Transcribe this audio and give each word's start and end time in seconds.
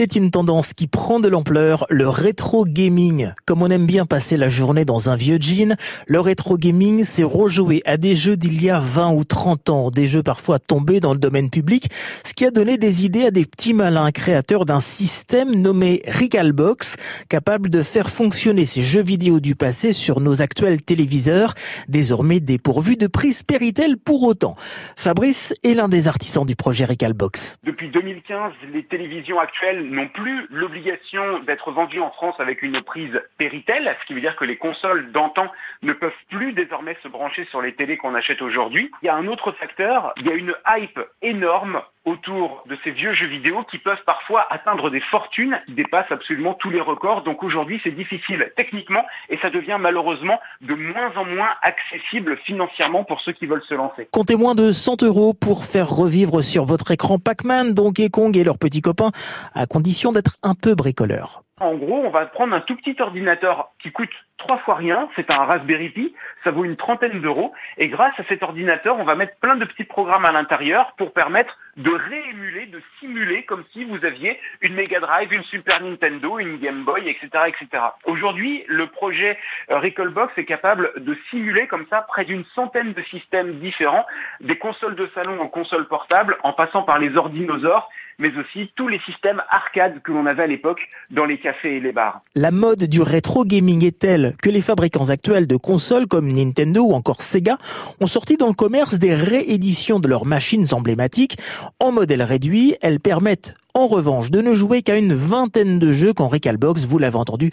C'est 0.00 0.16
une 0.16 0.30
tendance 0.30 0.72
qui 0.72 0.86
prend 0.86 1.20
de 1.20 1.28
l'ampleur, 1.28 1.84
le 1.90 2.08
rétro 2.08 2.64
gaming. 2.64 3.32
Comme 3.44 3.60
on 3.60 3.68
aime 3.68 3.84
bien 3.84 4.06
passer 4.06 4.38
la 4.38 4.48
journée 4.48 4.86
dans 4.86 5.10
un 5.10 5.16
vieux 5.16 5.36
jean, 5.38 5.76
le 6.06 6.20
rétro 6.20 6.56
gaming, 6.56 7.04
c'est 7.04 7.22
rejouer 7.22 7.82
à 7.84 7.98
des 7.98 8.14
jeux 8.14 8.38
d'il 8.38 8.62
y 8.62 8.70
a 8.70 8.78
20 8.78 9.12
ou 9.12 9.24
30 9.24 9.68
ans, 9.68 9.90
des 9.90 10.06
jeux 10.06 10.22
parfois 10.22 10.58
tombés 10.58 11.00
dans 11.00 11.12
le 11.12 11.18
domaine 11.18 11.50
public, 11.50 11.90
ce 12.24 12.32
qui 12.32 12.46
a 12.46 12.50
donné 12.50 12.78
des 12.78 13.04
idées 13.04 13.26
à 13.26 13.30
des 13.30 13.44
petits 13.44 13.74
malins 13.74 14.10
créateurs 14.10 14.64
d'un 14.64 14.80
système 14.80 15.54
nommé 15.54 16.00
Recalbox, 16.06 16.96
capable 17.28 17.68
de 17.68 17.82
faire 17.82 18.08
fonctionner 18.08 18.64
ces 18.64 18.80
jeux 18.80 19.02
vidéo 19.02 19.38
du 19.38 19.54
passé 19.54 19.92
sur 19.92 20.20
nos 20.20 20.40
actuels 20.40 20.80
téléviseurs, 20.80 21.52
désormais 21.88 22.40
dépourvus 22.40 22.96
de 22.96 23.06
prise 23.06 23.42
Péritel 23.42 23.98
pour 23.98 24.22
autant. 24.22 24.56
Fabrice 24.96 25.54
est 25.62 25.74
l'un 25.74 25.90
des 25.90 26.08
artisans 26.08 26.46
du 26.46 26.56
projet 26.56 26.86
Recalbox. 26.86 27.58
Depuis 27.64 27.90
2015, 27.90 28.54
les 28.72 28.84
télévisions 28.84 29.38
actuelles 29.38 29.89
n'ont 29.90 30.08
plus 30.08 30.46
l'obligation 30.50 31.40
d'être 31.40 31.70
vendues 31.72 32.00
en 32.00 32.10
France 32.10 32.38
avec 32.38 32.62
une 32.62 32.80
prise 32.82 33.20
Péritel, 33.38 33.96
ce 34.00 34.06
qui 34.06 34.14
veut 34.14 34.20
dire 34.20 34.36
que 34.36 34.44
les 34.44 34.56
consoles 34.56 35.12
d'antan 35.12 35.50
ne 35.82 35.92
peuvent 35.92 36.12
plus 36.30 36.52
désormais 36.52 36.96
se 37.02 37.08
brancher 37.08 37.44
sur 37.46 37.60
les 37.60 37.74
télés 37.74 37.96
qu'on 37.96 38.14
achète 38.14 38.42
aujourd'hui. 38.42 38.90
Il 39.02 39.06
y 39.06 39.08
a 39.08 39.16
un 39.16 39.26
autre 39.26 39.52
facteur, 39.52 40.12
il 40.16 40.26
y 40.26 40.30
a 40.30 40.34
une 40.34 40.54
hype 40.68 41.00
énorme 41.22 41.82
autour 42.04 42.64
de 42.66 42.76
ces 42.82 42.92
vieux 42.92 43.12
jeux 43.12 43.26
vidéo 43.26 43.62
qui 43.70 43.78
peuvent 43.78 44.02
parfois 44.06 44.46
atteindre 44.50 44.90
des 44.90 45.00
fortunes 45.00 45.60
qui 45.66 45.74
dépassent 45.74 46.10
absolument 46.10 46.54
tous 46.54 46.70
les 46.70 46.80
records. 46.80 47.22
Donc 47.22 47.42
aujourd'hui, 47.42 47.80
c'est 47.84 47.90
difficile 47.94 48.52
techniquement 48.56 49.04
et 49.28 49.38
ça 49.38 49.50
devient 49.50 49.76
malheureusement 49.78 50.40
de 50.62 50.74
moins 50.74 51.14
en 51.16 51.24
moins 51.24 51.50
accessible 51.62 52.38
financièrement 52.44 53.04
pour 53.04 53.20
ceux 53.20 53.32
qui 53.32 53.46
veulent 53.46 53.64
se 53.68 53.74
lancer. 53.74 54.08
Comptez 54.12 54.36
moins 54.36 54.54
de 54.54 54.70
100 54.70 55.02
euros 55.02 55.34
pour 55.34 55.64
faire 55.64 55.90
revivre 55.90 56.42
sur 56.42 56.64
votre 56.64 56.90
écran 56.90 57.18
Pac-Man, 57.18 57.74
Donkey 57.74 58.08
Kong 58.08 58.36
et 58.36 58.44
leurs 58.44 58.58
petits 58.58 58.82
copains, 58.82 59.10
à 59.54 59.66
condition 59.66 60.12
d'être 60.12 60.36
un 60.42 60.54
peu 60.54 60.74
bricoleur. 60.74 61.42
En 61.60 61.74
gros, 61.74 62.02
on 62.04 62.08
va 62.08 62.24
prendre 62.24 62.54
un 62.54 62.60
tout 62.60 62.74
petit 62.74 62.96
ordinateur 63.00 63.68
qui 63.78 63.92
coûte 63.92 64.10
trois 64.38 64.56
fois 64.58 64.76
rien, 64.76 65.10
c'est 65.14 65.30
un 65.30 65.44
Raspberry 65.44 65.90
Pi, 65.90 66.14
ça 66.42 66.50
vaut 66.50 66.64
une 66.64 66.76
trentaine 66.76 67.20
d'euros, 67.20 67.52
et 67.76 67.88
grâce 67.88 68.18
à 68.18 68.24
cet 68.24 68.42
ordinateur, 68.42 68.98
on 68.98 69.04
va 69.04 69.14
mettre 69.14 69.36
plein 69.40 69.56
de 69.56 69.66
petits 69.66 69.84
programmes 69.84 70.24
à 70.24 70.32
l'intérieur 70.32 70.94
pour 70.96 71.12
permettre 71.12 71.58
de 71.76 71.90
réémuler, 71.90 72.64
de 72.66 72.80
simuler 72.98 73.44
comme 73.44 73.64
si 73.72 73.84
vous 73.84 74.02
aviez 74.04 74.40
une 74.62 74.74
Mega 74.74 75.00
Drive, 75.00 75.32
une 75.32 75.44
Super 75.44 75.82
Nintendo, 75.82 76.38
une 76.38 76.58
Game 76.58 76.84
Boy, 76.84 77.08
etc. 77.08 77.28
etc. 77.48 77.84
Aujourd'hui, 78.06 78.64
le 78.66 78.86
projet 78.86 79.38
euh, 79.70 79.78
Recallbox 79.78 80.36
est 80.38 80.46
capable 80.46 80.92
de 80.96 81.14
simuler 81.28 81.66
comme 81.66 81.86
ça 81.90 82.02
près 82.08 82.24
d'une 82.24 82.44
centaine 82.54 82.94
de 82.94 83.02
systèmes 83.02 83.58
différents, 83.58 84.06
des 84.40 84.56
consoles 84.56 84.96
de 84.96 85.10
salon 85.14 85.38
en 85.40 85.48
consoles 85.48 85.86
portables, 85.86 86.38
en 86.42 86.54
passant 86.54 86.82
par 86.82 86.98
les 86.98 87.14
ordinosaures, 87.16 87.90
mais 88.20 88.30
aussi 88.38 88.70
tous 88.76 88.86
les 88.86 89.00
systèmes 89.00 89.42
arcade 89.50 90.00
que 90.02 90.12
l'on 90.12 90.26
avait 90.26 90.44
à 90.44 90.46
l'époque 90.46 90.80
dans 91.10 91.24
les 91.24 91.38
cafés 91.38 91.76
et 91.76 91.80
les 91.80 91.92
bars. 91.92 92.20
La 92.34 92.50
mode 92.50 92.84
du 92.84 93.02
rétro 93.02 93.44
gaming 93.44 93.84
est 93.84 93.98
telle 93.98 94.36
que 94.42 94.50
les 94.50 94.60
fabricants 94.60 95.08
actuels 95.08 95.46
de 95.46 95.56
consoles 95.56 96.06
comme 96.06 96.28
Nintendo 96.28 96.82
ou 96.82 96.92
encore 96.92 97.22
Sega 97.22 97.58
ont 98.00 98.06
sorti 98.06 98.36
dans 98.36 98.48
le 98.48 98.54
commerce 98.54 98.98
des 98.98 99.14
rééditions 99.14 99.98
de 99.98 100.08
leurs 100.08 100.26
machines 100.26 100.66
emblématiques 100.72 101.38
en 101.80 101.92
modèle 101.92 102.22
réduit. 102.22 102.76
Elles 102.82 103.00
permettent 103.00 103.54
en 103.74 103.86
revanche 103.86 104.30
de 104.30 104.40
ne 104.40 104.52
jouer 104.52 104.82
qu'à 104.82 104.96
une 104.96 105.14
vingtaine 105.14 105.78
de 105.78 105.90
jeux 105.90 106.12
quand 106.12 106.28
Recalbox, 106.28 106.84
vous 106.84 106.98
l'avez 106.98 107.16
entendu, 107.16 107.50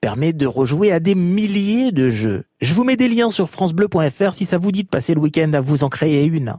permet 0.00 0.32
de 0.32 0.46
rejouer 0.46 0.92
à 0.92 1.00
des 1.00 1.14
milliers 1.14 1.92
de 1.92 2.08
jeux. 2.08 2.44
Je 2.60 2.74
vous 2.74 2.84
mets 2.84 2.96
des 2.96 3.08
liens 3.08 3.30
sur 3.30 3.48
francebleu.fr 3.48 4.32
si 4.32 4.44
ça 4.44 4.58
vous 4.58 4.72
dit 4.72 4.84
de 4.84 4.88
passer 4.88 5.14
le 5.14 5.20
week-end 5.20 5.52
à 5.54 5.60
vous 5.60 5.84
en 5.84 5.88
créer 5.88 6.24
une. 6.24 6.56